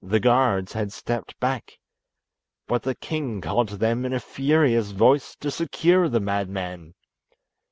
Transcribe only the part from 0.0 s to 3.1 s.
The guards had stepped back, but the